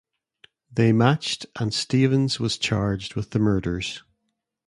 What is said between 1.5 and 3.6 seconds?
and Stevens was charged with the